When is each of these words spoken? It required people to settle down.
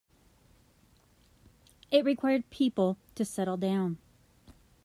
It 1.91 2.03
required 2.05 2.49
people 2.49 2.97
to 3.13 3.23
settle 3.23 3.57
down. 3.57 3.99